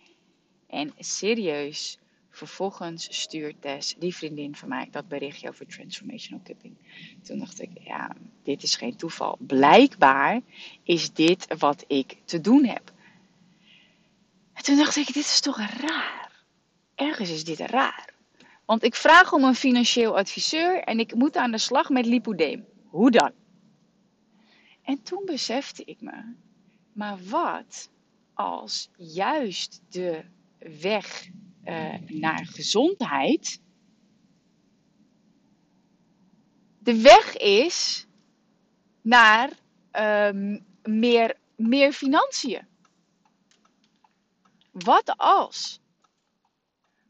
En 0.66 0.92
serieus, 0.98 1.98
vervolgens 2.30 3.20
stuurt 3.20 3.62
Tess, 3.62 3.94
die 3.98 4.14
vriendin 4.14 4.56
van 4.56 4.68
mij, 4.68 4.88
dat 4.90 5.08
berichtje 5.08 5.48
over 5.48 5.66
transformational 5.66 6.42
cupping. 6.44 6.76
Toen 7.22 7.38
dacht 7.38 7.60
ik, 7.60 7.70
ja, 7.80 8.16
dit 8.42 8.62
is 8.62 8.76
geen 8.76 8.96
toeval. 8.96 9.36
Blijkbaar 9.38 10.40
is 10.82 11.12
dit 11.12 11.58
wat 11.58 11.84
ik 11.86 12.16
te 12.24 12.40
doen 12.40 12.64
heb. 12.64 12.92
En 14.52 14.62
toen 14.62 14.76
dacht 14.76 14.96
ik, 14.96 15.06
dit 15.06 15.16
is 15.16 15.40
toch 15.40 15.58
raar. 15.58 16.44
Ergens 16.94 17.30
is 17.30 17.44
dit 17.44 17.58
raar. 17.58 18.14
Want 18.64 18.84
ik 18.84 18.94
vraag 18.94 19.32
om 19.32 19.44
een 19.44 19.54
financieel 19.54 20.16
adviseur 20.16 20.82
en 20.82 20.98
ik 20.98 21.14
moet 21.14 21.36
aan 21.36 21.50
de 21.50 21.58
slag 21.58 21.88
met 21.88 22.06
lipodeem. 22.06 22.66
Hoe 22.86 23.10
dan? 23.10 23.32
En 24.90 25.02
toen 25.02 25.24
besefte 25.24 25.84
ik 25.84 26.00
me, 26.00 26.34
maar 26.92 27.24
wat 27.24 27.90
als 28.34 28.90
juist 28.96 29.80
de 29.88 30.24
weg 30.58 31.28
uh, 31.64 32.00
naar 32.08 32.46
gezondheid 32.46 33.60
de 36.78 37.00
weg 37.00 37.36
is 37.36 38.06
naar 39.00 39.50
um, 39.92 40.66
meer, 40.82 41.36
meer 41.56 41.92
financiën? 41.92 42.66
Wat 44.70 45.16
als? 45.16 45.80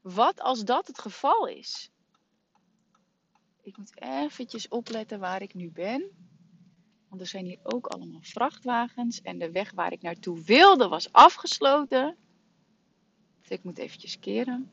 Wat 0.01 0.41
als 0.41 0.65
dat 0.65 0.87
het 0.87 0.99
geval 0.99 1.47
is? 1.47 1.91
Ik 3.63 3.77
moet 3.77 4.01
eventjes 4.01 4.69
opletten 4.69 5.21
waar 5.21 5.43
ik 5.43 5.55
nu 5.55 5.71
ben. 5.71 6.30
Want 7.11 7.23
er 7.23 7.29
zijn 7.29 7.45
hier 7.45 7.59
ook 7.63 7.87
allemaal 7.87 8.21
vrachtwagens. 8.23 9.23
En 9.23 9.39
de 9.39 9.51
weg 9.51 9.71
waar 9.71 9.93
ik 9.93 10.03
naartoe 10.03 10.45
wilde 10.45 10.89
was 10.89 11.13
afgesloten. 11.13 12.17
Dus 13.41 13.49
ik 13.49 13.65
moet 13.65 13.79
eventjes 13.79 14.19
keren. 14.19 14.71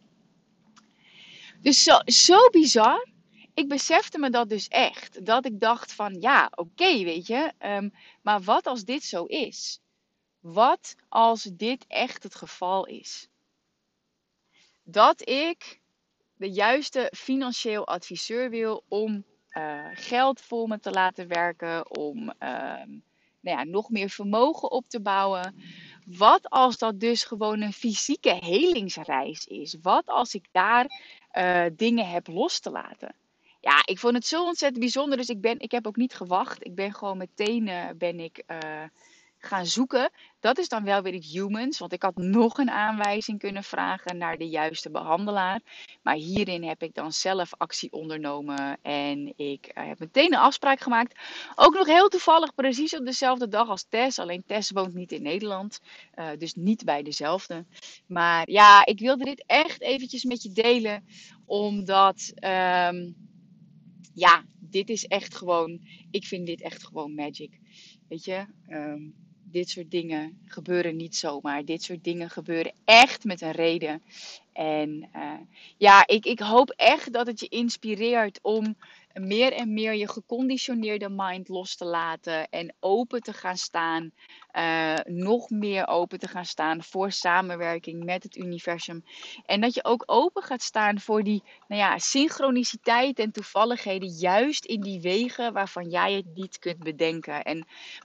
Dus 1.62 1.84
zo, 1.84 2.00
zo 2.06 2.50
bizar. 2.50 3.08
Ik 3.53 3.67
besefte 3.67 4.20
me 4.20 4.29
dat 4.29 4.50
dus 4.50 4.67
echt. 4.67 5.25
Dat 5.25 5.46
ik 5.46 5.60
dacht 5.60 5.94
van 5.94 6.22
ja, 6.22 6.51
oké, 6.56 7.03
weet 7.03 7.27
je. 7.27 7.53
Um, 7.60 7.94
maar 8.22 8.41
wat 8.41 8.67
als 8.67 8.84
dit 8.84 9.03
zo 9.03 9.24
is? 9.24 9.79
Wat 10.39 10.96
als 11.10 11.44
dit 11.44 11.86
echt 11.88 12.24
het 12.24 12.36
geval 12.36 12.86
is? 12.86 13.27
Dat 14.84 15.29
ik 15.29 15.82
de 16.36 16.51
juiste 16.51 17.12
financieel 17.15 17.88
adviseur 17.88 18.50
wil 18.50 18.84
om 18.88 19.25
uh, 19.57 19.85
geld 19.93 20.41
voor 20.41 20.67
me 20.67 20.79
te 20.79 20.91
laten 20.91 21.27
werken, 21.27 21.97
om 21.97 22.17
uh, 22.19 22.29
nou 23.39 23.57
ja, 23.57 23.63
nog 23.63 23.89
meer 23.89 24.09
vermogen 24.09 24.71
op 24.71 24.89
te 24.89 25.01
bouwen. 25.01 25.55
Wat 26.05 26.49
als 26.49 26.77
dat 26.77 26.99
dus 26.99 27.23
gewoon 27.23 27.61
een 27.61 27.73
fysieke 27.73 28.37
helingsreis 28.39 29.45
is? 29.45 29.75
Wat 29.81 30.07
als 30.07 30.33
ik 30.33 30.45
daar 30.51 30.85
uh, 31.37 31.65
dingen 31.73 32.09
heb 32.09 32.27
los 32.27 32.59
te 32.59 32.71
laten? 32.71 33.15
Ja, 33.61 33.81
ik 33.85 33.99
vond 33.99 34.13
het 34.13 34.25
zo 34.27 34.43
ontzettend 34.43 34.79
bijzonder. 34.79 35.17
Dus 35.17 35.29
ik, 35.29 35.41
ben, 35.41 35.59
ik 35.59 35.71
heb 35.71 35.87
ook 35.87 35.95
niet 35.95 36.13
gewacht. 36.13 36.65
Ik 36.65 36.75
ben 36.75 36.93
gewoon 36.93 37.17
meteen 37.17 37.69
ben 37.97 38.19
ik, 38.19 38.43
gaan 39.47 39.65
zoeken. 39.65 40.11
Dat 40.39 40.57
is 40.57 40.69
dan 40.69 40.83
wel 40.83 41.01
weer 41.01 41.13
het 41.13 41.25
humans, 41.25 41.79
want 41.79 41.93
ik 41.93 42.01
had 42.01 42.15
nog 42.15 42.57
een 42.57 42.69
aanwijzing 42.69 43.39
kunnen 43.39 43.63
vragen 43.63 44.17
naar 44.17 44.37
de 44.37 44.49
juiste 44.49 44.91
behandelaar. 44.91 45.61
Maar 46.01 46.15
hierin 46.15 46.63
heb 46.63 46.83
ik 46.83 46.93
dan 46.93 47.11
zelf 47.11 47.53
actie 47.57 47.91
ondernomen 47.91 48.77
en 48.81 49.33
ik 49.37 49.65
eh, 49.65 49.87
heb 49.87 49.99
meteen 49.99 50.33
een 50.33 50.39
afspraak 50.39 50.79
gemaakt. 50.79 51.19
Ook 51.55 51.73
nog 51.73 51.87
heel 51.87 52.07
toevallig, 52.07 52.55
precies 52.55 52.95
op 52.95 53.05
dezelfde 53.05 53.47
dag 53.47 53.69
als 53.69 53.85
Tess. 53.89 54.19
Alleen 54.19 54.43
Tess 54.45 54.71
woont 54.71 54.93
niet 54.93 55.11
in 55.11 55.21
Nederland, 55.21 55.79
uh, 56.15 56.29
dus 56.37 56.53
niet 56.53 56.85
bij 56.85 57.03
dezelfde. 57.03 57.65
Maar 58.07 58.49
ja, 58.49 58.85
ik 58.85 58.99
wilde 58.99 59.23
dit 59.23 59.43
echt 59.45 59.81
eventjes 59.81 60.23
met 60.23 60.43
je 60.43 60.51
delen, 60.51 61.05
omdat. 61.45 62.31
Um, 62.43 63.15
ja, 64.17 64.45
dit 64.59 64.89
is 64.89 65.05
echt 65.05 65.35
gewoon, 65.35 65.79
ik 66.11 66.25
vind 66.25 66.45
dit 66.45 66.61
echt 66.61 66.85
gewoon 66.85 67.15
magic. 67.15 67.59
Weet 68.07 68.25
je, 68.25 68.45
um, 68.69 69.15
dit 69.51 69.69
soort 69.69 69.91
dingen 69.91 70.37
gebeuren 70.45 70.95
niet 70.95 71.15
zomaar. 71.15 71.65
Dit 71.65 71.83
soort 71.83 72.03
dingen 72.03 72.29
gebeuren 72.29 72.73
echt 72.85 73.23
met 73.23 73.41
een 73.41 73.51
reden. 73.51 74.01
En 74.53 75.09
uh, 75.15 75.33
ja, 75.77 76.07
ik, 76.07 76.25
ik 76.25 76.39
hoop 76.39 76.69
echt 76.69 77.13
dat 77.13 77.27
het 77.27 77.39
je 77.39 77.47
inspireert 77.47 78.39
om 78.41 78.75
meer 79.19 79.53
en 79.53 79.74
meer 79.74 79.93
je 79.93 80.07
geconditioneerde 80.07 81.09
mind 81.09 81.47
los 81.47 81.75
te 81.75 81.86
laten 81.86 82.50
en 82.50 82.75
open 82.79 83.21
te 83.21 83.33
gaan 83.33 83.57
staan, 83.57 84.12
uh, 84.53 84.95
nog 85.05 85.50
meer 85.50 85.88
open 85.88 86.19
te 86.19 86.27
gaan 86.27 86.45
staan 86.45 86.83
voor 86.83 87.12
samenwerking 87.12 88.03
met 88.03 88.24
het 88.24 88.36
universum. 88.36 89.03
En 89.45 89.62
dat 89.62 89.74
je 89.74 89.83
ook 89.83 90.03
open 90.05 90.43
gaat 90.43 90.62
staan 90.62 91.00
voor 91.00 91.24
die 91.24 91.43
nou 91.67 91.81
ja, 91.81 91.97
synchroniciteit 91.97 93.19
en 93.19 93.31
toevalligheden, 93.31 94.09
juist 94.09 94.65
in 94.65 94.81
die 94.81 95.01
wegen 95.01 95.53
waarvan 95.53 95.89
jij 95.89 96.13
het 96.13 96.36
niet 96.36 96.59
kunt 96.59 96.79
bedenken. 96.79 97.43
En 97.43 97.57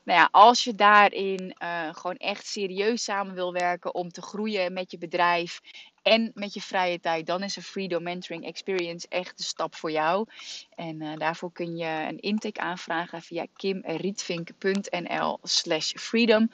nou 0.05 0.19
ja, 0.19 0.29
als 0.31 0.65
je 0.65 0.75
daarin 0.75 1.57
uh, 1.63 1.95
gewoon 1.95 2.17
echt 2.17 2.47
serieus 2.47 3.05
samen 3.05 3.35
wil 3.35 3.53
werken 3.53 3.95
om 3.95 4.11
te 4.11 4.23
groeien 4.23 4.73
met 4.73 4.91
je 4.91 4.99
bedrijf 4.99 5.61
en 6.03 6.31
met 6.35 6.55
je 6.55 6.61
vrije 6.61 7.01
tijd, 7.01 7.27
dan 7.27 7.43
is 7.43 7.57
een 7.57 7.63
Freedom 7.63 8.03
Mentoring 8.03 8.45
Experience 8.45 9.07
echt 9.09 9.37
de 9.37 9.43
stap 9.43 9.75
voor 9.75 9.91
jou. 9.91 10.27
En 10.75 11.03
uh, 11.03 11.17
daarvoor 11.17 11.53
kun 11.53 11.77
je 11.77 12.07
een 12.09 12.21
intake 12.21 12.61
aanvragen 12.61 13.23
via 13.23 13.47
kimrietvink.nl 13.57 15.39
slash 15.43 15.93
freedom. 15.93 16.51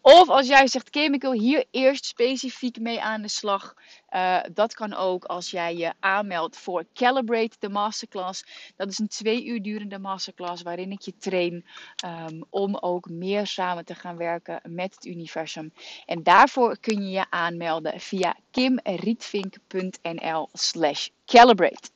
Of 0.00 0.28
als 0.28 0.46
jij 0.46 0.66
zegt, 0.66 0.90
Kim, 0.90 1.14
ik 1.14 1.22
wil 1.22 1.32
hier 1.32 1.64
eerst 1.70 2.04
specifiek 2.04 2.80
mee 2.80 3.00
aan 3.00 3.22
de 3.22 3.28
slag. 3.28 3.74
Uh, 4.14 4.40
dat 4.52 4.74
kan 4.74 4.94
ook 4.94 5.24
als 5.24 5.50
jij 5.50 5.76
je 5.76 5.92
aanmeldt 6.00 6.58
voor 6.58 6.84
Calibrate, 6.94 7.56
de 7.58 7.68
masterclass. 7.68 8.44
Dat 8.76 8.88
is 8.88 8.98
een 8.98 9.08
twee 9.08 9.44
uur 9.44 9.62
durende 9.62 9.98
masterclass 9.98 10.62
waarin 10.62 10.90
ik 10.90 11.00
je 11.00 11.16
train 11.16 11.66
um, 12.06 12.44
om 12.50 12.76
ook 12.76 13.08
meer 13.08 13.46
samen 13.46 13.84
te 13.84 13.94
gaan 13.94 14.16
werken 14.16 14.60
met 14.68 14.94
het 14.94 15.04
universum. 15.04 15.72
En 16.06 16.22
daarvoor 16.22 16.78
kun 16.78 17.02
je 17.02 17.10
je 17.10 17.30
aanmelden 17.30 18.00
via 18.00 18.36
kimrietvink.nl 18.50 20.48
slash 20.52 21.08
calibrate. 21.26 21.90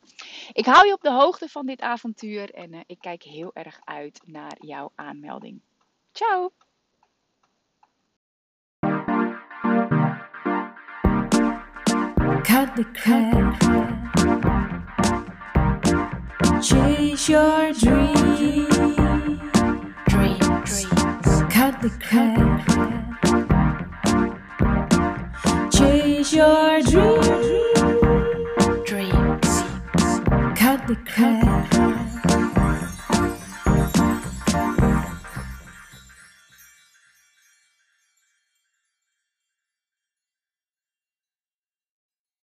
Ik 0.53 0.67
hou 0.67 0.87
je 0.87 0.93
op 0.93 1.03
de 1.03 1.13
hoogte 1.13 1.49
van 1.49 1.67
dit 1.67 1.81
avontuur 1.81 2.51
en 2.55 2.73
uh, 2.73 2.81
ik 2.87 2.99
kijk 3.01 3.23
heel 3.23 3.51
erg 3.55 3.81
uit 3.85 4.21
naar 4.25 4.57
jouw 4.59 4.93
aanmelding. 4.95 5.61
Ciao! 6.13 6.53
Cut 12.47 12.77
the 12.77 12.85
crap. 12.85 13.61
Chase 16.63 17.29
your 17.29 17.73
dreams. 17.73 18.69
Dreams. 20.07 20.87
Cut 21.53 21.83
the 21.83 21.91
crap. 22.01 23.06